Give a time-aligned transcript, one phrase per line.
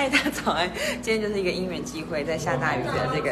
[0.00, 0.66] 嗨，大家早安！
[1.02, 3.30] 今天就是一个因缘机会，在下大雨的这个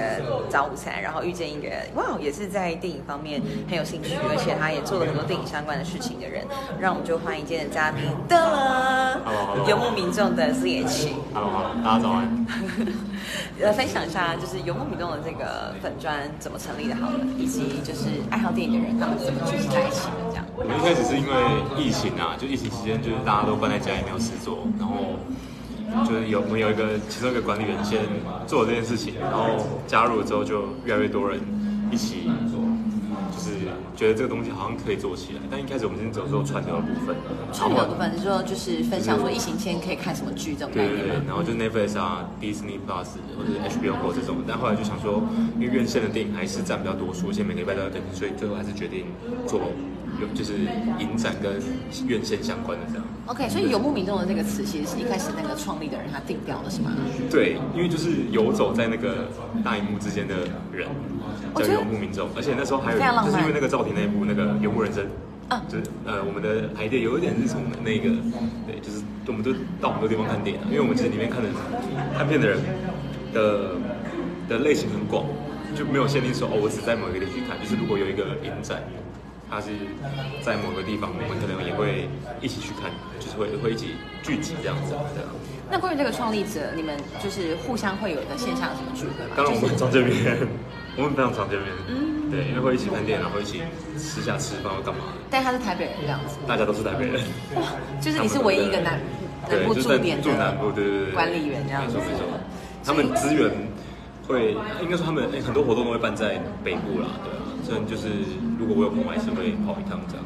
[0.51, 6.45] 早午餐，然后遇见一个哇，也是在电影方面很有兴趣，而且他也做了很多电影相关的事情的人，
[6.79, 11.09] 让我们就欢迎今天的嘉宾，噔了 Hello，Hello 游牧民众的 CH。
[11.33, 12.47] Hello，大家早安。
[13.63, 20.45] 呃，分享一下就是游牧民众的这个粉砖怎么成立的，好了，以及就是爱好电影的人他们怎么聚集在一起的，这样。
[20.55, 21.33] 我们一开始是因为
[21.81, 25.17] 疫情啊，就疫情期间，就是大家都关在家里没有事做，然后
[26.07, 28.01] 就是有我们有一个其中一个管理员先
[28.47, 31.41] 做了这件事情，然后加入了之后，就越来越多人
[31.91, 32.31] 一起，
[33.33, 33.51] 就是
[33.97, 35.41] 觉得这个东西好像可以做起来。
[35.51, 37.17] 但一开始我们先走做串流的部分，
[37.53, 41.97] 串流的部分是说就是分享说疫情期间可以看什么剧这种对对对？，然后就 Netflix、
[42.41, 45.23] Disney Plus 或者 HBO Go 这种，但后来就想说，
[45.59, 49.07] 因为院线的电影还是占比较多数，现在每个礼拜都要更新，所以最后还是决定
[49.47, 49.61] 做
[50.21, 50.55] 有就是
[50.99, 51.61] 影展跟
[52.07, 53.05] 院线相关的这样。
[53.27, 56.93] OK，所以游牧民众的这个词其实是一开始那个创立的人他定掉的是吗？
[57.31, 59.29] 对，因为就是游走在那个
[59.63, 60.35] 大荧幕之间的
[60.73, 60.89] 人
[61.55, 65.05] 叫游牧民众，而且那时候还有就是因为那个赵婷那一部那个《游牧人生》
[65.49, 68.09] 啊就是呃我们的 idea 有一点是从那个
[68.67, 71.49] 对，就是我们都到很多地方看电影啊，因为我们其实里面看的
[72.17, 72.59] 看片的人
[73.33, 73.77] 的
[74.49, 75.27] 的类型很广，
[75.77, 78.83] 就没有限定说哦我只在某一个地区看，就是如果有一个影展。
[79.51, 79.69] 它是
[80.43, 82.09] 在某个地方，我们可能也会
[82.41, 85.31] 一起去看，就是会会一起聚集这样子，对啊。
[85.71, 88.93] 那关于这个创立者，你们就是互相会有一个线下有什么？
[88.95, 89.35] 聚会吗？
[89.37, 90.15] 当然我们常见面，
[90.97, 92.31] 我们非常常见面，嗯。
[92.31, 93.63] 对，因为会一起看电影，然后一起
[93.97, 97.25] 私下吃饭或干嘛的，但他是台北人这样子，大家都是台北人，
[97.57, 99.01] 哇，就是你是唯一一个南
[99.49, 101.97] 南对，部就是在驻点的住南部，对对对，管理员这样子。
[101.97, 102.25] 没错没错，
[102.85, 103.51] 他们资源
[104.29, 108.09] 会，应该说他们哎很多活动都会办在北部啦，对啊，所以就是
[108.59, 110.25] 如果我有空，我还是会跑一趟这样。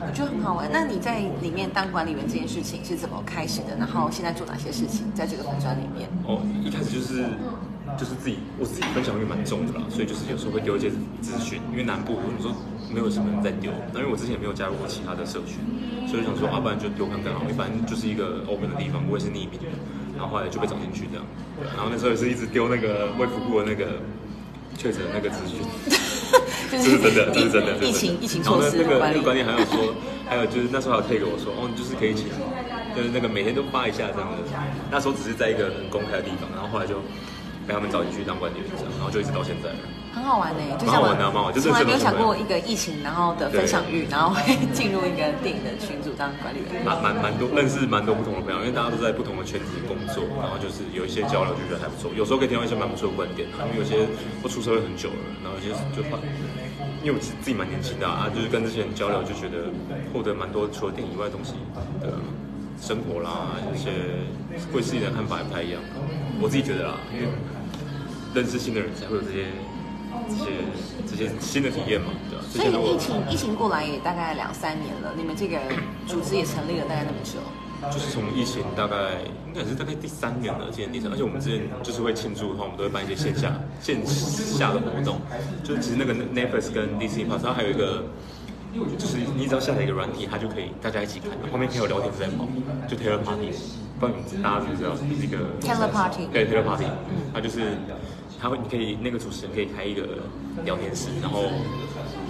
[0.00, 0.70] 我觉得很好玩。
[0.72, 3.76] 那你在里面当管理员这件事情是怎么开始的？
[3.76, 6.08] 然后现在做哪些事情在这个粉专里面？
[6.24, 7.26] 哦，一开始就是
[7.98, 10.88] 就是自己我自己分享欲蛮重的啦，所以就是有时候会丢一些
[11.20, 12.54] 资讯，因为南部我说
[12.88, 15.60] 没有什么人在丢，那因为我之前也没有加入过其他的社群，
[16.08, 19.68] 所以想说啊，不然就丢看看好，一般就是一个 open 的地方，不会是匿名的，
[20.16, 21.26] 然后后来就被找进去这样，
[21.76, 24.00] 然后那时候也是一直丢那个卫福部的那个
[24.78, 25.60] 确诊那个资讯。
[26.70, 29.22] 就这是真的，这是真的，疫情疫情措施然后那那个那个。
[29.22, 29.94] 管理还有说，
[30.28, 32.26] 还有就是那时候还有 take 我说，哦，你就是可以一起，
[32.94, 34.38] 就是那个每天都发一下这样的。
[34.90, 36.96] 那时候只是在一个很公开的地方，然后后来就
[37.66, 39.78] 被他们找进去当管理员这样，然后就一直到现在了。
[40.16, 44.40] 很好玩呢，就像我蛮好玩从来没有想过一个疫情，然后的分享欲，然后会
[44.72, 46.80] 进入一个电影的群组当管理员。
[46.80, 54.08] 蛮蛮蛮多认识蛮多不同的朋友，因为大家都在不同的圈子工作，然后就是有一些交流就觉得还不错，有时候可以听到一些蛮不错的观点啊，因为有些
[54.40, 56.16] 我出社会很久了，然后有些就发，
[57.04, 59.68] 因为我自己蛮年轻的啊，就是跟这些人交流就觉得
[60.16, 61.60] 获得蛮多除了电影以外的东西
[62.00, 62.16] 的
[62.80, 63.92] 生活啦，一些
[64.72, 65.80] 对自己的看法也不太一样，
[66.40, 67.28] 我自己觉得啦，因为
[68.32, 69.52] 认识新的人才会有这些
[70.28, 70.50] 这些
[71.06, 75.58] 这些新的体验嘛，对吧、之所以疫情疫情过来也大概两三年了，你们这个
[76.06, 77.38] 组织也成立了大概那么久。
[77.92, 85.20] 就是从疫情大概应该也是大概第三年了，今年第三，而且我们之前就是会庆祝的话，我们都会办一些线下线下的活动。
[85.62, 88.04] 就是其实那个 Netflix 跟 Disney Plus 它还有一个，
[88.96, 92.48] 就是你只要下载一个软体，它就可以大家一起看，后面可以有聊天室在跑，
[92.88, 93.52] 就 Taylor Party，
[94.00, 94.96] 不知道你们大家知不知道？
[94.96, 96.86] 是一个 Taylor Party 对 Taylor Party，
[97.34, 97.76] 它就是
[98.46, 100.06] 它会你可以那个主持人可以开一个
[100.64, 101.42] 聊天室，然后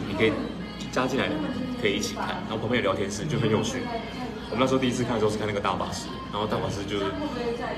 [0.09, 0.33] 你可以
[0.91, 1.29] 加进来，
[1.79, 3.83] 可以一起看，然后旁边有聊天室，就很有趣。
[4.49, 7.05] 我们那时候第一次看的时候是看那个大法师，然后大法师就是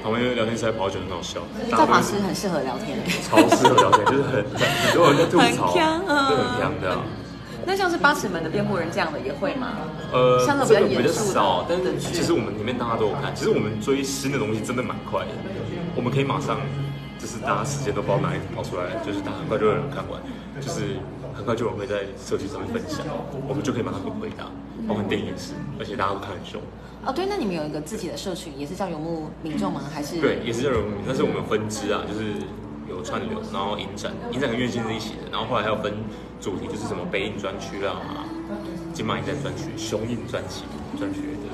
[0.05, 2.97] 旁边聊天室在跑酒很好笑，大法师很适合聊天。
[3.27, 7.03] 超适合聊天，就是很很多人在吐槽，对，很强的啊。
[7.67, 9.83] 那像是八尺门的辩护人这样的也会吗？
[10.13, 13.35] 呃，像那种比较这个比较严肃但是其实我们里面大家都有看。
[13.35, 15.33] 其实我们追新的东西真的蛮快的，
[15.97, 16.61] 我们可以马上，
[17.19, 20.21] 就是大家时间都不知道哪里跑出来，就是大家很快就有人看完，
[20.61, 20.97] 就是
[21.35, 23.05] 很快就有人会在社区上面分享，
[23.49, 24.47] 我们就可以马上去回答，
[24.87, 26.61] 包括电影也是，而且大家都看很凶。
[27.05, 29.83] 哦，对，那你们有一个自己的社群，也是叫游牧民众吗？
[29.93, 32.35] 还是对，也是叫人民，但是我们分支啊，就是
[32.89, 35.93] 有串流，然后影展，影展跟院线是一起的，然后后来还有分
[36.41, 37.97] 主题，就是什么北影专区啦、
[38.93, 40.63] 金马影展专区、雄影专区
[40.99, 41.49] 专区的。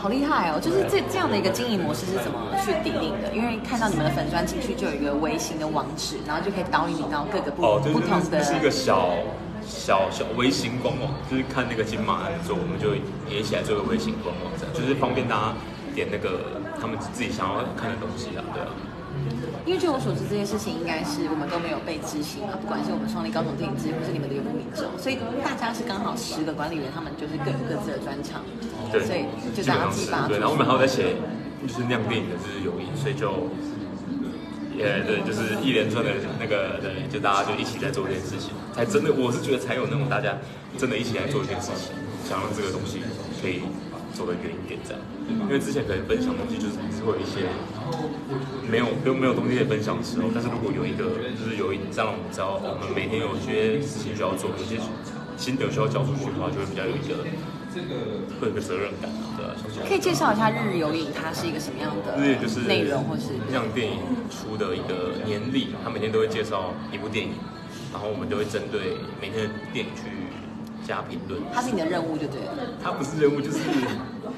[0.00, 0.58] 好厉害哦！
[0.58, 3.30] 就是这这样的一个经营模式是怎么去定定的？
[3.36, 8.38] 因为看到你们的粉砖进去就有一个微型的网址，然后就可以导引你到各个不、哦，就是不同的。
[8.38, 9.12] 那是一个小
[9.60, 12.96] 小小微型官网，就是看那个金马案做，我们就
[13.28, 15.54] 也起来做个微型官网，这样就是方便大家
[15.94, 18.72] 点那个他们自己想要看的东西啊，对啊。
[19.66, 28.42] 因为据我所知，这件事情应该是我们都没有被执行嘛，不管是我们创立高雄电影节，或是你们的游牧民众，所以大家是刚好十个管理员，他们就是各有各自的专长，
[28.90, 31.14] 对，所以就大家自己把它对，然后我们还有在写
[31.60, 33.52] 就是酿电影的就是友谊，所以就
[34.74, 36.10] 也对，就是一连串的
[36.40, 40.38] 那个对，就大家就一起在做这件事情，才真的我是觉得才有那种大家
[40.78, 41.92] 真的一起来做一件事情，
[42.24, 43.04] 想让这个东西
[43.42, 43.60] 可以
[44.12, 45.00] 走得远一点这样。
[45.46, 47.46] 因为之前可能分享东西就是还是会有一些
[48.68, 54.78] 没有没有没有东西可以分享的时候，但是如果有一个就是有一让我们知道我们每天有一些事情需要做，有些
[55.36, 57.24] 心得需要交出去的话，就会比较有一个
[58.40, 59.88] 会有一个责任感啊，对吧？
[59.88, 63.98] 可以介绍一下日游影它是一个什么样的日就是内容，或是让电影
[64.28, 67.32] 出的一个年历，他每天都会介绍一部电影，
[67.92, 70.10] 然后我们就会针对每天的电影去
[70.90, 71.40] 加评论。
[71.54, 72.50] 它是你的任务，就对了。
[72.82, 73.60] 它不是任务，就是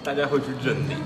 [0.05, 1.01] 大家会去认领，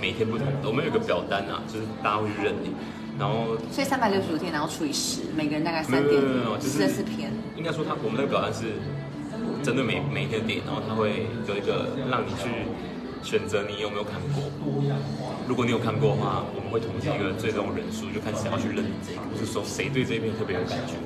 [0.00, 0.64] 每天不同的。
[0.64, 2.72] 我们有个表单啊，就是大家会去认领，
[3.18, 7.30] 然后所以三百六十五天，然后除以十，每个人大概三点没有没有没有就是四十四篇。
[7.54, 8.80] 应该说他我们那个表单是
[9.62, 12.48] 针对每每一天的点，然后他会有一个让你去
[13.20, 14.48] 选择你有没有看过。
[15.46, 20.96] 如果你有看过的话，我们会统计一个最终人数，就看谁要去认领这个，就是说谁对这一篇特别有感觉。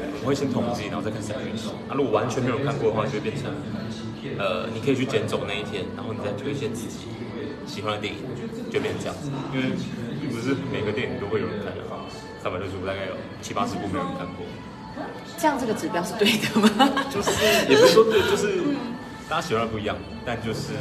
[0.00, 1.70] 我们会先统计，然后再看谁要去选。
[1.88, 3.50] 啊，如果完全没有看过的话，就会变成，
[4.38, 7.08] 呃，你可以去捡走那一天，然后你再推荐自己
[7.66, 8.20] 喜欢的电影，
[8.70, 9.30] 就变成这样子。
[9.52, 9.76] 因为
[10.20, 11.82] 并不是每个电影都会有人看的，
[12.42, 14.44] 三百六十五大概有七八十部没有人看过。
[15.38, 16.68] 这样这个指标是对的吗？
[17.10, 17.30] 就是
[17.68, 18.60] 也不是说对，就是
[19.28, 19.96] 大家喜欢的不一样，
[20.26, 20.74] 但就是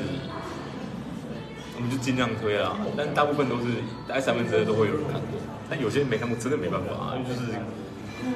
[1.77, 2.75] 我们就尽量推啦。
[2.97, 3.65] 但大部分都是
[4.07, 5.39] 大概三分之二都会有人看过，
[5.69, 7.51] 但有些人没看过真的没办法啊，就是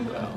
[0.07, 0.29] 对啊。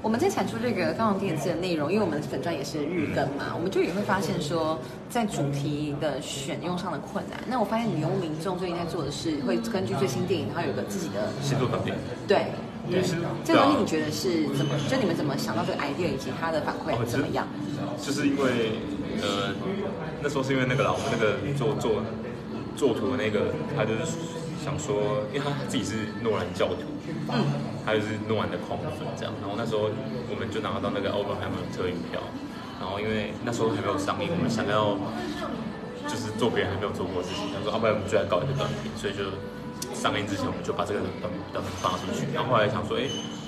[0.00, 4.78] 我们在产出这个高雄电子的内容，因为我们粉砖也是日更嘛，我们就也会发现说，
[5.10, 7.38] 在主题的选用上的困难。
[7.48, 11.96] 那我发现女佣民众最近在做的是，会根据最新电影，然后有个自己的星座短片，
[12.28, 12.46] 对
[12.88, 14.74] 对是，这个东西你觉得是怎么？
[14.88, 17.46] 就你们怎么想到这个 idea 以及它的反馈哦怎么样？
[18.00, 18.78] 就是因为
[19.20, 19.52] 呃
[20.22, 22.00] 那时候是因为那个啦，我们那个做做
[22.76, 24.14] 做图的那个，他就是
[24.64, 26.82] 想说，因为他自己是诺兰教徒，
[27.30, 27.44] 嗯，
[27.86, 29.32] 他就是诺兰的狂粉这样。
[29.40, 29.88] 然后那时候
[30.28, 32.20] 我们就拿到那个奥本海默特映票，
[32.80, 34.98] 然后因为那时候还没有上映，我们想要
[36.06, 39.30] 就是做别人还没有做过的事情，他说要不然我们就来搞一个短片，所以就
[39.94, 42.26] 上映之前我们就把这个短短片发出去。
[42.34, 43.06] 然后后来想说，哎，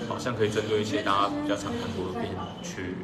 [0.09, 2.31] 好像可以针对一些大家比较常看过的片
[2.63, 2.95] 去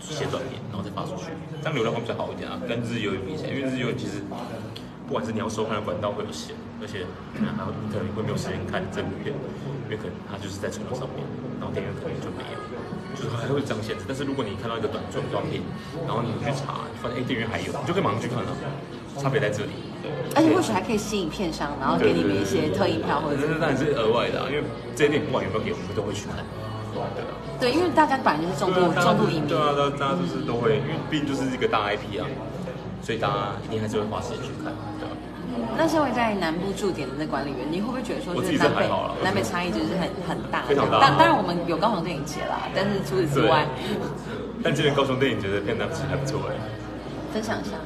[0.00, 4.22] 写短片，然后再发出去，这样流量会比较好一点啊，跟日游比起来，因为日游其实
[5.08, 7.04] 不管是你要收看的管道会有限，而且
[7.36, 9.36] 可能还会可能会没有时间看这部片，
[9.84, 11.20] 因为可能它就是在传统上面，
[11.60, 12.58] 然后电影院可能就没有，
[13.12, 14.04] 就是还会这样限制。
[14.08, 15.60] 但是如果你看到一个短短短片，
[16.08, 18.50] 然后你去查，发现哎电影院还有，你就可以马上去看了，
[19.20, 19.76] 差别在这里。
[20.34, 24.64] 而且或许还可以吸引片商，然后给你们一些特映票或者是这当然是额外的、啊，因为
[24.96, 26.40] 这些电影不管有没有给我们都会去看，
[26.96, 27.36] 对啊。
[27.60, 29.58] 对，因为大家本来就是重度重度影迷对。
[29.58, 32.24] 啊，大家大家就是都会，因为毕竟就是一个大 IP 啊，
[33.04, 34.72] 所以大家一定还是会花时间去看。
[35.76, 38.88] 那身为在南部驻点的那管理员，你会不会觉得说，我自己就是南北
[39.22, 40.62] 南北差异就是很很大？
[40.68, 43.66] 非常大当当然我们有高雄电影节啦，但是除此之外，
[44.62, 46.54] 但今年高雄电影节的片单其实还不错哎，
[47.32, 47.76] 分享一下。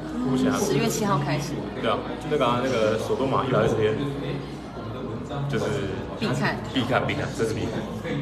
[0.58, 3.94] 十月七号开始，对啊，就那个、啊、那个索多玛一百二十天，
[5.50, 5.64] 就是
[6.18, 7.72] 必看必看必看，这是必看。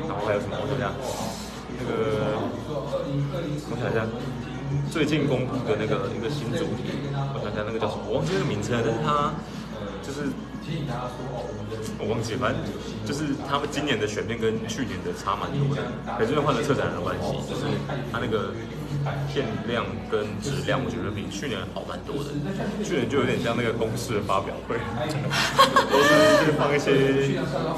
[0.09, 0.59] 然后还有什么？
[0.59, 0.93] 我想想，
[1.79, 1.95] 那个
[3.71, 4.03] 我想一下，
[4.91, 6.93] 最近公布的那个一个新主题，
[7.35, 8.03] 我想想那个叫什么？
[8.09, 9.33] 我忘记那个名称，但是它
[10.03, 10.29] 就是
[11.99, 12.61] 我忘记，反正
[13.05, 15.83] 就是他们今年的选片跟去年的差蛮多的，
[16.19, 17.67] 可是因为换了策展人的关系，就是
[18.13, 18.53] 他那个
[19.33, 22.31] 片量跟质量，我觉得比去年好蛮多的。
[22.85, 24.77] 去年就有点像那个公式的发表会，
[25.91, 26.11] 都是
[26.45, 26.93] 去放一些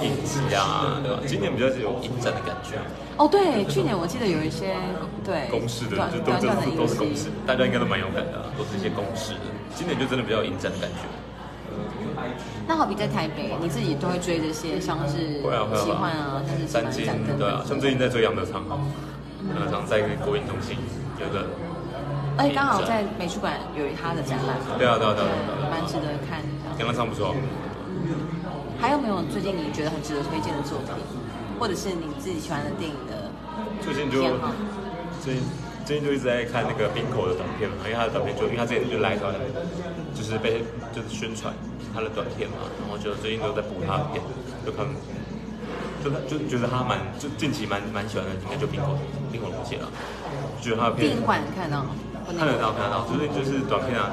[0.04, 1.22] 影集啊，对吧？
[1.26, 2.76] 今年比较有影展的感觉，
[3.16, 4.76] 哦，对，去年我记得有一些
[5.24, 9.46] 对公式的就都短短的都都是公式，，大家应该都蛮有感的、啊，都是一些公式的。
[9.74, 11.06] 今年就真的比较有影展的感觉。
[12.66, 15.76] 那好比在台北，你自己都会追这些，像是会啊会
[16.08, 17.04] 啊像是三金
[17.36, 18.64] 对啊，像最近在追杨德昌，
[19.50, 20.78] 杨德昌在国影中心
[21.20, 21.46] 有个，
[22.36, 26.78] 而且刚好在美术馆有他的展览，对啊对啊对啊对啊，蛮值得看的。
[26.78, 27.34] 杨德昌不错。
[28.80, 30.92] 还有没有最近你觉得很值得推荐的作品，
[31.58, 33.30] 或者是你自己喜欢的电影的
[33.80, 34.20] 最近就？
[35.22, 35.42] 最近
[35.86, 39.32] 最近就一直在看那个冰口的短片嘛，因为他的短片就因为他之前就来团，
[40.12, 40.60] 就是被
[40.92, 41.54] 就是宣传
[41.94, 44.20] 他的短片嘛，然后就最近都在补他的片，
[44.66, 44.84] 就看，
[46.04, 48.98] 就就觉得他蛮就近期蛮蛮喜欢的，应该就冰口
[49.32, 51.84] 冰口龙介了，就觉得他的片电影馆看到，
[52.26, 54.12] 不看得到看得到，就是就是短片啊，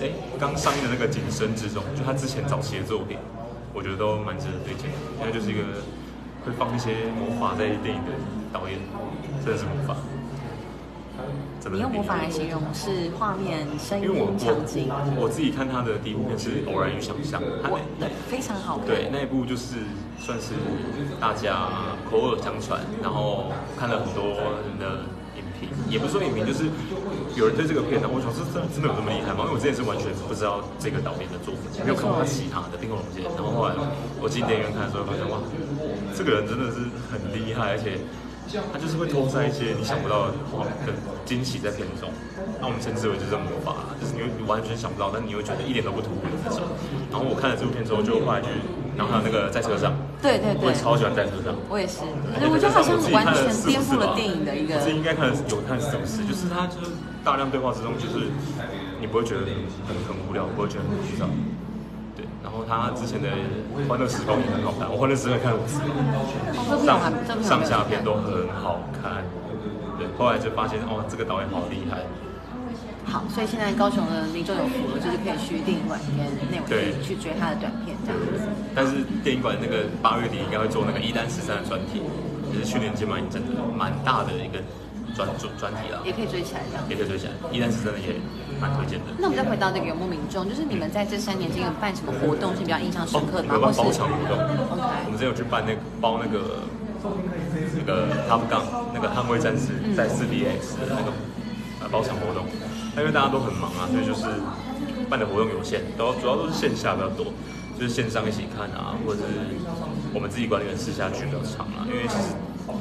[0.00, 3.18] 哎刚上映的那个《景深之中》，就他之前早期的作品，
[3.72, 5.62] 我觉得都蛮值得推荐的，因为就是一个
[6.44, 8.12] 会放一些魔法在电影的
[8.52, 8.78] 导演，
[9.44, 9.96] 真的是魔法。
[11.72, 14.86] 你用魔法来形容是画面、声音、场景，
[15.16, 18.86] 我我自己看他的第一部片是《偶然与想象》，他我那非常好看。
[18.86, 19.76] 对那一部就是
[20.20, 20.52] 算是
[21.18, 24.36] 大家口耳相传，然后看了很多
[24.68, 25.23] 人的影
[25.88, 26.66] 也不是说影评，就是
[27.36, 29.44] 有人对这个片，然后我想这真的真的有这么厉害吗？
[29.44, 33.74] 因为我之前是完全不知道这个导演的作品，没有看过他其他的《冰火龙界》，然后后来
[34.20, 35.40] 我进电影院看的时候，发现哇，
[36.16, 38.00] 这个人真的是很厉害，而且。
[38.70, 40.32] 他就是会偷塞一些你想不到的
[40.86, 40.92] 的
[41.24, 42.12] 惊喜在片中，
[42.60, 46.60] 那我们称之为就是魔法，就是你会完全想不到，但你会觉得一点都不突兀的那种。
[47.10, 48.46] 然后我看了这部片之后，就后来就，
[48.96, 51.54] 然后还有那个在车上，对对对我也，超喜欢在车上。
[51.68, 52.00] 我也是，
[52.46, 58.30] 我觉得好像完全颠覆了电影的一个我自己应该看了有看四五次，就是他就是大量对话之中，就是
[59.00, 59.42] 你不会觉得
[59.86, 61.26] 很很无聊，不会觉得很枯燥。
[62.14, 63.26] 对，然后他之前的
[63.88, 67.02] 《欢乐时光》也很好看，我《欢乐时光》看了五次，哦，这部上
[67.42, 69.26] 上下片都很好看。
[69.98, 72.02] 对，后来就发现哦，这个导演好厉害。
[73.06, 77.70] 好，所以现在高雄的民众有福了，就是可以去电影馆跟内容对去追他的短。
[78.74, 82.02] 但是电影馆那个八月底应该会做那个一单十三的专题，
[82.52, 84.58] 也是去年金马影展的蛮大的一个
[85.14, 86.84] 专专专题啦，也可以追起来这样。
[86.88, 87.32] 也可以追起来。
[87.52, 88.18] 一单十三的也
[88.60, 89.14] 蛮推荐的。
[89.18, 93.54] 那我们再回到那个游牧民众，就是你们在这三年间有办什么活动是比较印象深刻的吗？
[93.54, 94.34] 有办包场活动，
[95.06, 96.66] 我们之前有去办那个包那个
[97.78, 101.14] 那个 Top Gun 那个捍卫战士在四 DX 的那个
[101.78, 102.42] 呃包场活动，
[102.96, 104.26] 那因为大家都很忙啊，所以就是
[105.08, 107.26] 办的活动有限，都主要都是线下比较多，
[107.78, 109.24] 就是线上一起看啊，或者是
[110.14, 112.32] 我们自己管理员私下去比较长啊，因为其实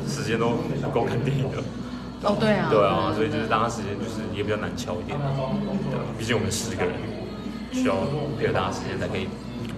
[0.07, 1.57] 时间都不够看电影的。
[2.23, 5.17] 哦，对啊，对啊，所以就是大家时间就是也比较难敲一点，
[6.17, 6.95] 毕竟我们十个人
[7.75, 7.99] 需要
[8.39, 9.27] 配合大家时间才可以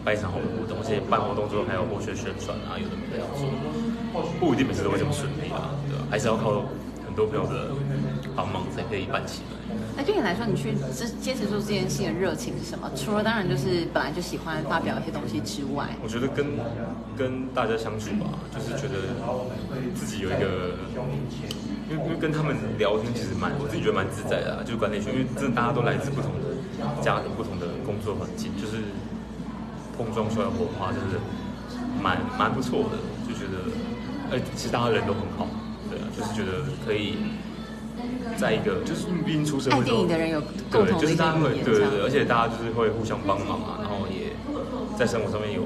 [0.05, 3.50] 办一场好的活动，而且办活动之后还有后续宣传啊，有的没的要做，
[4.38, 6.69] 不一定每次都会这么顺利啊，对吧、还是要靠
[7.01, 7.74] 很多朋友的
[8.36, 9.57] 帮忙才可以办起来。
[9.98, 12.92] 那对你来说，你去坚坚持做这件事情的热情是什么？
[12.96, 16.46] 除了当然就是本来就喜欢发表一些东西之外，我觉得跟
[17.16, 19.16] 跟大家相处吧，就是觉得
[19.96, 20.75] 自己有一个，
[21.88, 26.52] 因为因为跟他们聊天其实蛮，我自己觉得蛮自在的、啊，就是管理群，因为真的大家都来自不同的
[27.02, 28.84] 家庭、不同的工作环境，就是
[29.96, 31.16] 碰撞出来火花，就是
[32.04, 35.48] 蛮蛮不错的，就觉得，呃，其实大家人都很好，
[35.90, 37.16] 对啊，就是觉得可以。
[38.38, 44.36] 在一个，就是毕竟出社会爱电影的人有共对，同的一个就是大家会对对对，而且大家就是会互相帮忙啊，然后也
[44.98, 45.64] 在生活上面有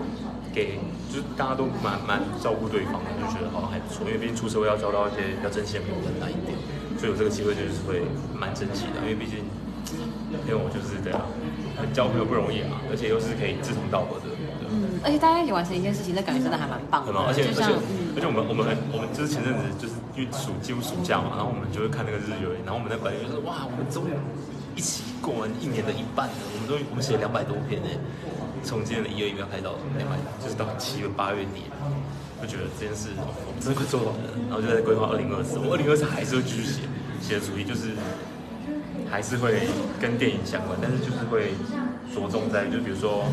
[0.54, 0.78] 给，
[1.10, 4.06] 就是大家都蛮蛮照顾对方的，就觉得好像还不错。
[4.06, 6.54] 因为毕竟出社会要交到一些比较珍惜的朋友更难一点，
[6.98, 8.02] 所以有这个机会就是会
[8.38, 9.02] 蛮珍惜的。
[9.02, 9.46] 因为毕竟，
[10.46, 11.22] 因为我就是这样，
[11.94, 14.30] 交朋友不容易嘛，而且又是可以志同道合的。
[14.70, 24.14] 对嗯，而且大家一起完成一件事情，那感觉真的还蛮棒的而且而且嗯，而且我们我们很我们就是前阵子就是因为暑几乎暑假嘛，然后我们就会看那个日游，然后我们在管理员就说哇，我们终于
[24.78, 27.90] 一起过完一年的一半了，我们终于我们写两百多篇呢，
[28.62, 31.66] 从今年的一月一号开到两百，就是到七月八月底，
[32.42, 36.86] 就觉得这件事哦我们真的快做完了，然后就在规划二零二四，我二零二四还是会继续写
[37.20, 37.96] 写的主题就是
[39.10, 39.68] 还是会
[40.00, 41.56] 跟电影相关，但是就是会
[42.14, 43.26] 着重在就比如说。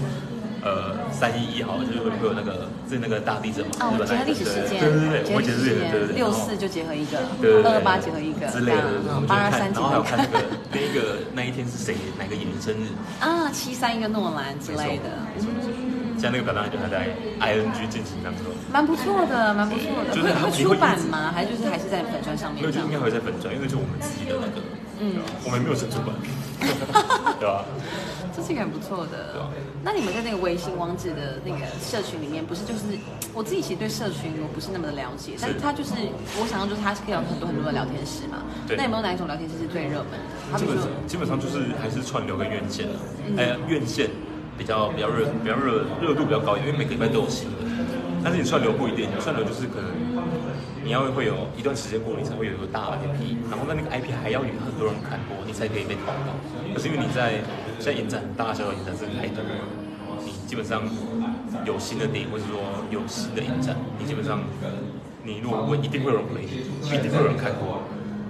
[0.67, 8.83] 呃，三一一好了，就是会会有那个是那个大地震嘛，哦结合历史事件，对对对，我会结结合历史事合历史对对对，件，六四就结合一个，对对对二二八结合一个，之类的，
[9.31, 11.01] 八二三看，然后还有看结合一个那个那一个
[11.39, 12.91] 那一天是谁哪个演员生日，
[13.23, 15.71] 啊，七三一个诺兰之类的，没错没错。
[16.19, 20.11] 现在那个表单就还在 ING 进行当中，蛮不错的，蛮不错的。
[20.17, 21.31] 就是会会出版吗？
[21.31, 22.91] 还是就是还是在粉砖上面没有就应？
[22.91, 24.65] 该会在粉砖，因为就我们自己的那个，
[25.01, 26.15] 嗯，我们没有神出版，
[27.39, 27.65] 对吧？
[28.35, 29.49] 这是一个很不错的。
[29.83, 32.85] 那你们在那个微信网址的那个社群里面，不是就是
[33.33, 35.93] 我自己其实对社群我不是那么的了解，但是它就是
[36.37, 38.45] 我想象就是它是可以有很多很多的聊天室嘛。
[38.69, 40.21] 对那有没有哪一种聊天室是最热门
[40.53, 40.59] 的？
[40.59, 42.97] 基本上基本上就是还是串流跟院线啊，
[43.39, 44.11] 哎，院线
[44.59, 47.65] 比较比较热，比较热热度比较高一点，因为每个礼拜都有新的。
[48.23, 49.89] 但是你串流不一定，串流就是可能
[50.87, 56.31] 你要会有一段时间过，你才会有一个大 IP，然后那那个 IP 还要有很多人看过，你才可以被报道。
[56.73, 57.43] 可是因为你在
[57.83, 59.67] 现在影展大小小影展是太多了，
[60.25, 60.87] 你基本上
[61.67, 64.39] 有新的电影或者说有新的影展，你基本上
[65.25, 67.83] 你如果问，一定会有人回你，一定会有人看过。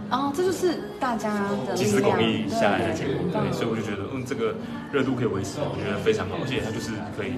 [0.08, 1.28] 哦，这就是大家
[1.68, 4.54] 的集思广益下来的结果，对，对所以我就觉得，嗯，这个
[4.90, 7.36] 热度可以维持，我觉得非常好，而且它就是可以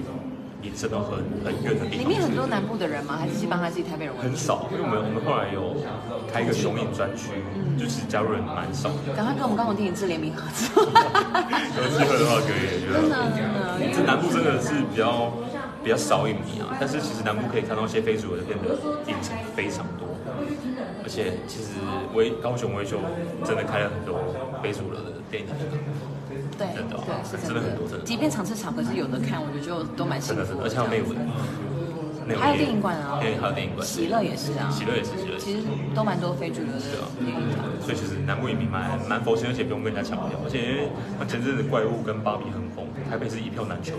[0.61, 1.99] 延伸到很很远的地方。
[1.99, 3.17] 里面很多南部的人吗？
[3.17, 4.27] 还是基本上还是以台北人为主？
[4.27, 5.75] 很少，因为我们我们后来有
[6.31, 7.31] 开一个雄影专区，
[7.77, 9.13] 就是加入人蛮少的。
[9.15, 10.83] 赶快跟我们高雄电影制联名合作。
[11.79, 13.15] 有机会的话可以，真的
[13.93, 15.31] 这南部真的是比较
[15.83, 18.75] 比较少影迷啊，但是其实南部可以看到一些非主流的片的
[19.07, 20.07] 影城非常多，
[21.03, 21.79] 而且其实
[22.13, 22.99] 微高雄微秀
[23.45, 24.19] 真的开了很多
[24.61, 25.55] 非主流的电影厅，
[26.59, 28.03] 对真的哦对是真的很多真的。
[28.03, 31.15] 即便场次少，可是有的看，我觉得就都蛮幸福的真的，而且还有内文，
[32.27, 35.63] 内文还有也电影馆啊对，还有电影馆，喜乐也是啊，喜乐也是喜乐其实
[35.95, 36.79] 都蛮多非主流的
[37.23, 37.63] 电影场。
[37.79, 43.95] 所以其实南部影迷蛮蛮佛心，而且不用跟人家抢票，而且因为他前阵子怪物跟芭比很红，台北是一票难求，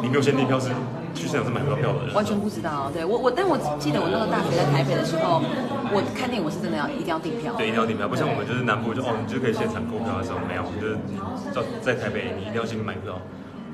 [0.00, 0.70] 你没有先订票是
[1.12, 5.42] 去现场是买不到票的人，完全不知道，对我我，但我记得我那个大学在台北的时候，
[5.92, 11.16] 我看电影我是真的要一定要订票，对，一定要订票，不像我们就是南部就哦，你就可以现场购票的时候没有，就是你
[11.52, 13.20] 在在台北你一定要先买票，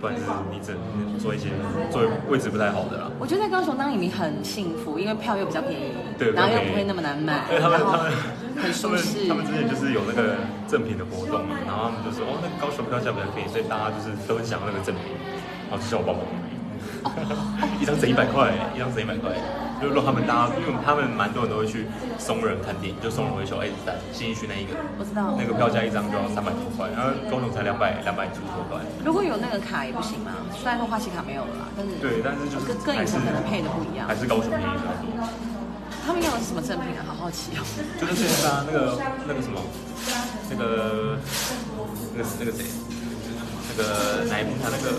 [0.01, 1.49] 不然就是你只能做一些
[1.91, 3.11] 做位位置不太好的啦。
[3.19, 8.13] 我觉得在高雄当影迷很幸福，因为票又比较便宜，对然后又不会那么难买，因为他们他们
[8.61, 15.15] 很舒适他们他们之前就是有那个赠品的活动嘛，然后他们就说哦，那高雄票价比较便宜，所以大家就是都很想要那个赠品，
[15.71, 16.44] 然后就叫我帮忙买。
[17.81, 19.31] 一张整一百块，一张整一百块，
[19.81, 21.87] 就是让他们大家，因为他们蛮多人都会去
[22.19, 28.81] 松仁看电影，就松仁会说，哎，在新一区那一个，我知道那个票价一张就要三百多块，然后高雄才两百两百出头块。
[29.05, 30.33] 如果有那个卡也不行吗？
[30.57, 34.15] 虽然说花旗卡没有了啦，但是对，但是就是跟跟以前可能配的不一样还。
[34.17, 35.29] 是高雄便宜比较多。
[36.07, 37.05] 他们要的是什么赠品啊？
[37.09, 37.65] 好好奇哦。
[38.01, 38.97] 就是现在啊，那个
[39.29, 39.61] 那个什么，
[40.51, 41.17] 那个
[42.15, 42.65] 那个那个谁，
[43.69, 44.93] 那个哪一部他那个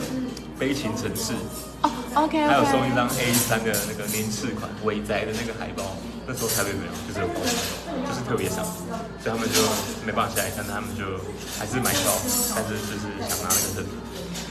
[0.58, 1.34] 悲情城市，
[1.82, 2.96] 哦，OK 还有送一。
[2.96, 5.84] 张 A 三的那个年次款伟宅的那个海报，
[6.26, 8.64] 那时候台北没有，就是有就是特别少，
[9.20, 9.60] 所以他们就
[10.06, 11.04] 没办法下来看，他们就
[11.60, 12.08] 还是买票，
[12.56, 13.92] 但是就是想拿那个赠品。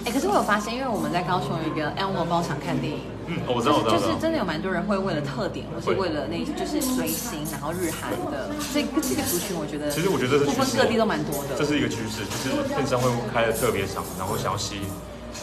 [0.04, 3.00] 哎，可是我有发现，因为我们在高雄有一个 Elmo 包场看电影，
[3.32, 4.20] 嗯，哦我知道，我知道，就是。
[4.20, 11.56] 真的有蛮多人会为了特点，或是为了那就是追星，然后日韩的，这个这个族群，我觉得其实我觉得不分各地都蛮多的。
[11.56, 14.84] 这是一个趋势，就是片商会开的特别场，然后想要吸引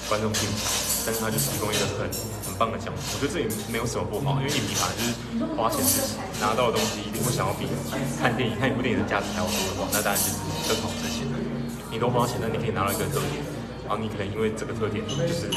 [0.09, 0.67] 观众进场，
[1.05, 2.07] 但是他就提供一个很
[2.45, 3.01] 很棒的奖品。
[3.13, 5.11] 我觉得这也没有什么不好，因为影迷嘛，就是
[5.55, 5.79] 花钱
[6.39, 7.67] 拿到的东西一定会想要比
[8.19, 11.27] 看电影看一部电影的价值还要多的话，那当然就是更好之前。
[11.91, 13.43] 你都花钱，那你可以拿到一个特点，
[13.83, 15.51] 然后你可能因为这个特点，就是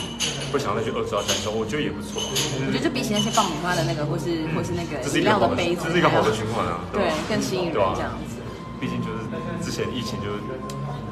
[0.50, 2.18] 会想要再去二刷三刷，我觉得也不错。
[2.18, 2.34] 我
[2.74, 8.42] 觉得就比起那些爆米花的那个，或是或是那个饮这是一个好的，杯子，这是一个好的循环啊，对吧，更吸引人这样子。
[8.82, 9.22] 毕竟就是
[9.62, 10.42] 之前疫情就是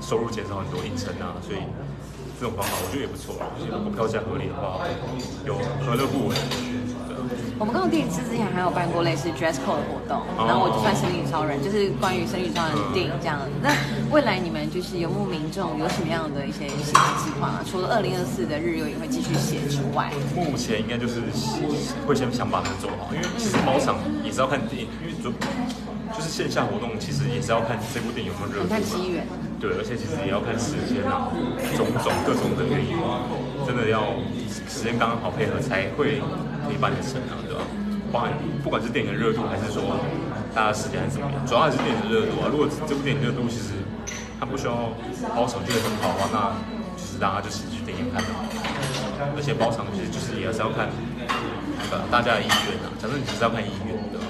[0.03, 1.63] 收入减少很多，影城啊，所以
[2.43, 3.47] 这种方法我觉得也不错啊。
[3.55, 4.83] 如果票价合理的话，
[5.47, 6.35] 有何乐不为？
[7.55, 13.39] 我们刚刚电影之前还有办过类似 dress code 的活动，哦然后我就算神女超人，就是关于神女超人的电影这样。
[13.63, 13.71] 那
[14.11, 17.63] 未来你们就是游牧民众有什么样的一些新的计划吗？
[17.63, 21.23] 除了二零二四的日游也会继续写之外，目前应该就是
[22.03, 25.31] 会先想把它做好，因为其实包场也是要看电影，因为就
[26.15, 29.27] 就是线下活动其实也是要看这部电影有没有热度嘛看机缘。
[29.59, 31.31] 对，而且其实也要看时间啊，
[31.77, 32.99] 种种各种的原因，
[33.67, 34.19] 真的要
[34.69, 36.19] 时间刚刚好配合才会
[36.67, 37.63] 可以办得成啊，对吧？
[38.11, 39.81] 包含不管是电影的热度，还是说
[40.53, 42.51] 大家时间还是怎么样，主要还是电影的热度啊。
[42.51, 43.73] 如果这部电影热度其实
[44.39, 44.93] 它不需要
[45.33, 46.39] 包场就会很好的话，那
[46.99, 48.23] 就是大家就实际去电影院看。
[49.35, 50.91] 而且包场其实就是也是要看
[51.79, 52.91] 那个大家的意愿啊。
[52.99, 54.27] 假设你只是要看意愿，对吧？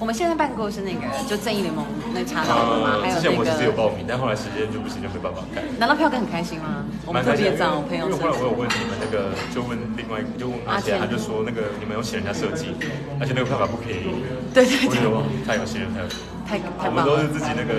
[0.00, 1.84] 我们现在办过是那个就正义联盟
[2.14, 2.98] 那查到的吗？
[3.02, 5.60] 还有呃之前我其实有那个报名，但后来时间就不行，就没办法改。
[5.76, 6.88] 拿到票根很开心吗？
[7.04, 12.72] 我们特别找我朋友吃因为后来我有问你们那个，就问另外就问阿杰，他就说那个你们有请人家设计，
[13.20, 14.08] 而且那个票法不便宜。
[14.56, 16.08] 对对对我觉得哇，太有心了，太有。
[16.48, 17.76] 太太棒了我们都是，自己那个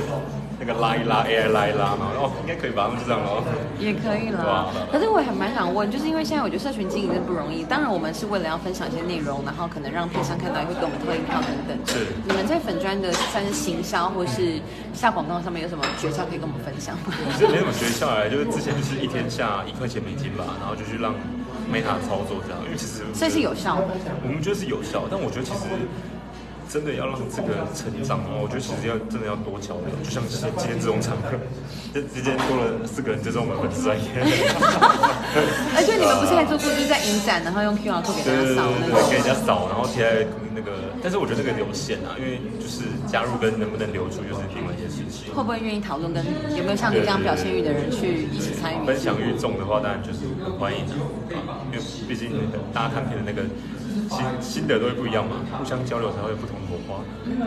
[0.63, 2.86] 那个拉一拉，AI 拉一拉嘛，哦，应该可以吧？
[2.93, 3.41] 那就这样咯。
[3.82, 4.86] 也可以对啦啊。
[4.91, 7.63] 可是我也很蛮想问，就是因为现在我觉得社群经营真不容易。
[7.65, 11.74] 当然，我们是为了要分享一些内容，然后可能让片商看到，也会给我们特印票等等。
[11.89, 14.62] 是你们在粉砖的算是行销或是
[14.93, 17.10] 下广告上面有什么诀窍可以跟我们分享吗？
[17.34, 21.17] 其实没什么诀窍哎，就是之前就是一天下一块钱美金吧，然后就去让
[21.74, 23.97] Meta 操作这样，因为其实所以是有效的。
[24.21, 25.65] 我们觉得是有效，但我觉得其实
[26.71, 31.36] 真的要让这个成长哦，我觉得其实要真的要多交流，就像今天今天这种场合，
[31.91, 34.07] 就今天多了四个人，就知道我们粉丝专业。
[35.75, 40.23] 而且你们不是还做过，就是在影展，然后用 QR code 给大家扫对个给人家扫，然后贴在
[40.55, 45.27] 那个，但是我觉得这个有限啊，因为就是加入跟能不能留住就是另外一件事情。
[45.36, 46.23] 会不会愿意讨论，跟
[46.55, 48.88] 有没有像你这样表现欲的人去一起参与？
[48.88, 50.95] 分享欲重的话，当然就是很欢迎的、
[51.36, 52.31] 啊，因为毕竟
[52.71, 53.43] 大家看片的那个
[54.12, 57.00] 心心得都会不一样嘛，互相交流才会有不同的火花。
[57.24, 57.39] 真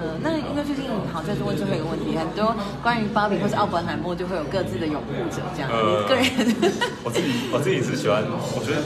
[0.00, 6.24] 的，那因为最近好，再问最后一个问题，很多关于芭比或是奥本海默就会有各自的拥护者，这样，呃你个人
[7.04, 8.80] 我自己我自己是喜欢，我觉得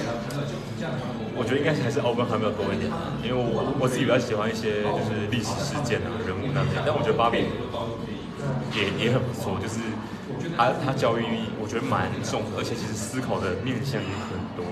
[1.39, 7.47] 我觉得应该还是奥本海默多一点啊，因为我我自己比较喜欢一些就是历史事件啊、人物那边，但我觉得芭比
[8.75, 9.79] 也也很不错，就是
[10.59, 14.67] 他他教育意义我觉得蛮重的，而且其实思考的面向也很多。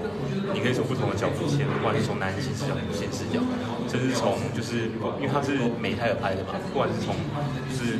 [0.54, 3.40] 你可以从不同的角度切入，不管是从男性视角、女性视角，
[3.88, 4.88] 甚至从就是
[5.20, 7.14] 因为它是美泰尔拍的嘛，不管是从
[7.68, 7.98] 就是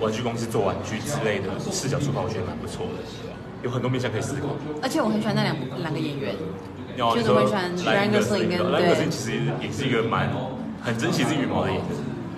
[0.00, 3.02] 玩具公司做玩具之类的视角出发，我觉得蛮不错的，
[3.62, 4.54] 有很多面向可以思考。
[4.82, 6.34] 而且我很喜欢那两两个演员，
[6.96, 10.30] 就是我很喜欢林其实也是一个蛮
[10.82, 11.86] 很珍惜自己羽毛的演员，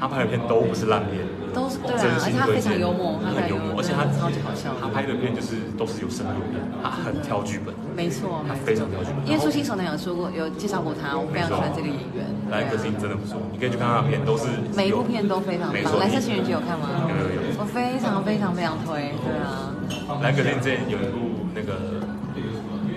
[0.01, 1.28] 他拍的片都不是烂片。
[1.59, 9.27] 都是对啊，真而且他非常幽默，他很幽默，而且他超级好笑他拍的片就是都是有深度的，他很挑剧本，没错，他非常挑剧本。
[9.27, 12.23] 因为朱新手男有说过，有介绍过他，我非常喜欢这个演员。
[12.49, 14.47] 莱恩格斯林真的不错，你可以去看他的片，都是
[14.79, 15.99] 每一部片都非常棒。
[15.99, 16.87] 蓝色情人节有看吗？
[17.11, 19.75] 有有有我非常非常非常推，对啊。
[20.23, 21.99] 莱恩格斯林之前有一部那个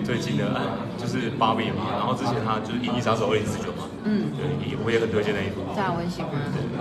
[0.04, 0.46] 最近的，
[0.98, 6.30] 就是芭比嘛，然后之前他就是《银翼杀手二零四九》嘛，嗯，对，也我也很推荐那一部，对啊，我很喜欢。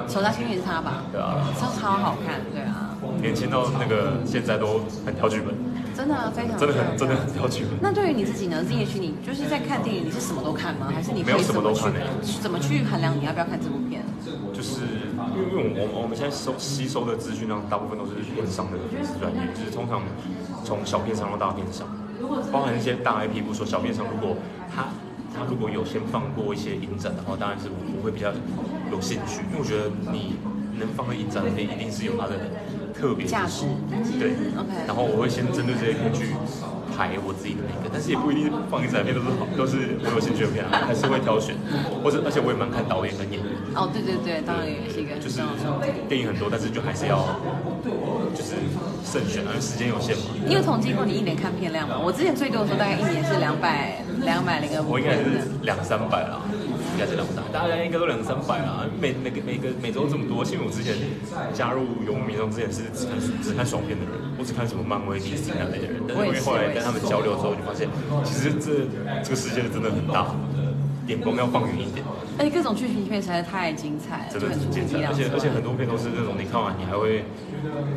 [0.10, 1.04] 手札情侣是他吧？
[1.12, 5.54] 对啊，超超好看，对啊，年轻到那个现在都很挑剧本，
[5.96, 7.78] 真的啊，非常真的很真的很挑剧本。
[7.82, 8.64] 那对于你自己呢？
[8.64, 10.90] 自己去你就是在看电影，你是什么都看吗？
[10.94, 14.02] 还是你没有什么都看怎么去怎么去衡量你要不要看这部片？
[14.54, 14.82] 就是
[15.34, 18.78] 因为因为我们我们现在收吸收的资讯量大部分都是片商的
[19.20, 20.02] 专业，就是通常
[20.64, 21.88] 从小片商到大片商，
[22.52, 24.36] 包含一些大 IP 不说，小片商如果
[24.74, 24.86] 他
[25.34, 28.32] 他如果有先放过一些影展的话，当然是我我会比较
[28.92, 30.36] 有兴趣，因为我觉得你
[30.78, 32.34] 能放在影展的片一定是有它的
[32.94, 33.66] 特别价值
[34.20, 36.36] 对 OK 然后我会先针对这些片去
[36.92, 41.56] 排我自己的那个，但是也不一定放影展的片都是好都是我有兴趣的片啊， 还是会挑选，
[42.04, 43.50] 或者而且我也蛮看导演跟演员。
[43.74, 45.40] 哦，对对对，当然也是一个就是。
[46.10, 47.24] 电影很多，但是就还是要
[48.36, 48.60] 就是
[49.08, 50.36] 慎选啊，因为时间有限嘛。
[50.46, 51.96] 你有统计过你一年看片量吗？
[51.98, 55.24] 我之前最多的时候大概一年是两百两百零个部我应该是
[55.64, 56.42] 两三百啦，
[56.94, 58.86] 应该是两三百，大家应该都两三百啦。
[59.00, 60.96] 每每个每个每周这么多，因为我之前
[61.54, 66.02] 加入游牧民众之前是只看只看爽片的人，我只看什么漫威、DC 那类的人。
[66.08, 67.90] 但是因为后来跟他们交流之后，就发现
[68.24, 68.86] 其实这
[69.24, 70.36] 这个世界真的很大，
[71.08, 72.06] 眼光要放远一点，
[72.38, 75.02] 而且各种剧情片实在太精彩了，真的很精彩。
[75.08, 77.26] 而且而且很多片都是那种你看完你还会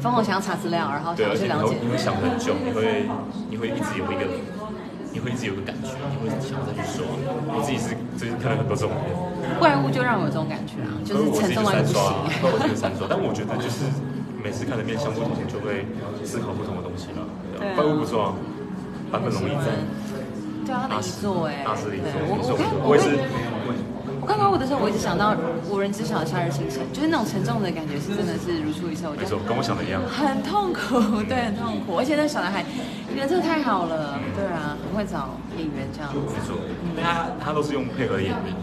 [0.00, 1.76] 疯狂想要查资料，然后想要去了解。
[1.82, 3.06] 你会想很久，你会
[3.50, 4.24] 你会一直有一个，
[5.14, 7.06] 你会一直有个感觉，你会想要再去说。
[7.54, 9.14] 我自己是最近看了很多这种片，
[9.62, 12.02] 怪物就让我有这种感觉啊，就是沉重到不行。
[12.42, 13.06] 我自己就三刷。
[13.06, 13.86] 但我觉得就是
[14.42, 15.86] 每次看的面向不同，就会
[16.26, 17.22] 思考不同的东西了。
[17.78, 18.34] 怪物不错啊，
[19.14, 19.70] 版本容易在
[20.66, 23.14] 对啊，他的遗作哎，大师的遗作对我没错我我也是
[24.24, 25.36] 我我看怪物的时候，我一直想到
[25.68, 29.12] 无人知晓的夏日清晨，就是那种沉重的感觉，是真的是如出一辙。
[29.12, 30.00] 我觉得，没错跟我想的一样。
[30.08, 32.00] 很痛苦，对，很痛苦。
[32.00, 32.64] 而且那小男孩
[33.14, 36.16] 人真的太好了，对啊，很会找演员这样子。
[36.24, 36.56] 没错，
[36.96, 38.56] 他他都是用配合演员，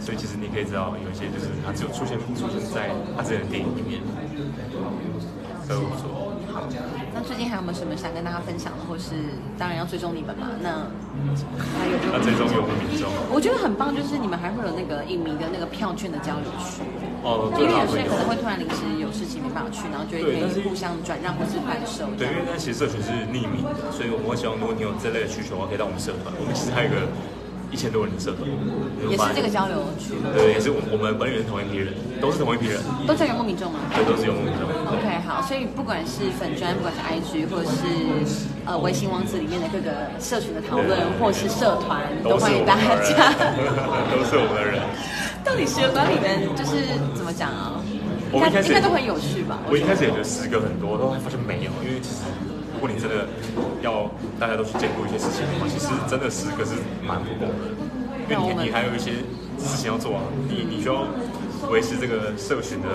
[0.00, 4.00] 所以其实你可以知道有一些就是他只有出现出现在他自己的电影里面，
[5.68, 6.70] 都不错。
[7.14, 9.14] 那最近还有没有什么想跟大家分享的，或是
[9.58, 10.48] 当然要追踪你们嘛？
[10.62, 10.90] 那
[11.78, 16.82] 还有那最终有个民众我觉得很棒，就是你们还会有那个影迷的那个票券的交流区，
[17.22, 22.34] 哦，因为有些人可能会突然临时有事情没办法去，然后就会可以互相转让或是贩售对，因。
[22.34, 26.34] 为那其实社群是匿名的，所以我们会希望，如果你有这类的需求的话，可以到我们社团。
[26.34, 27.06] 我们其实还有一个
[27.74, 28.46] 一千多人的社团，
[29.10, 31.90] 也是这个交流区，对，也是我我们管理员同一批人，
[32.22, 34.62] 都是同一批人，都在游牧民众吗对，都是有目标。
[34.94, 37.82] ？OK，好，所以不管是粉专，不管是 IG，或者是
[38.64, 39.90] 呃微信网址里面的各个
[40.22, 43.34] 社群的讨论，或是社团，都都是我们欢迎大家。，
[44.06, 44.78] 都是我们的人。
[45.42, 46.78] 到底十个管理员就是
[47.18, 47.82] 怎么讲啊？
[48.30, 49.58] 我们一开始应该都很有趣吧？
[49.66, 52.53] 我一开始也觉得十个很多，后来发现没有，因为其实如
[52.84, 53.24] 果你真的
[53.80, 57.72] 要大家都去兼顾一些事情的话，其实真的十个是蛮不够的，
[58.28, 59.24] 因为你你还有一些
[59.56, 61.06] 事情要做啊，你你需要
[61.70, 62.88] 维持这个社群的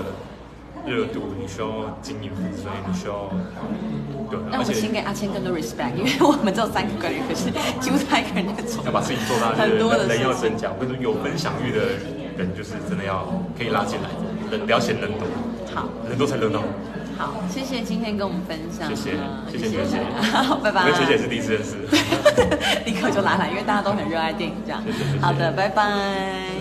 [0.86, 3.34] 热度，你需要经营所以，你需要
[4.30, 7.50] 对，那我们先给阿谦更多 respect，因为 我们只有三个管理员，可是
[7.82, 10.70] 几乎他一个人在做，要把事情做大，很多的人人要增加。
[10.70, 11.98] 我跟你说，有分享欲的
[12.38, 13.26] 人就是真的要
[13.58, 14.10] 可以拉进来，
[14.52, 15.26] 人不要嫌人多，
[15.74, 15.90] 好。
[16.08, 16.62] 人多才热闹。
[17.20, 20.00] 好，谢谢今天跟我们分享，谢谢啊谢谢学姐，
[20.64, 20.84] 拜拜。
[20.84, 21.76] 我跟学姐是第一次认识。
[22.88, 25.12] 立刻就拉来，因为大家都很热爱电影这样谢谢谢。
[25.12, 26.59] 谢好的，拜拜。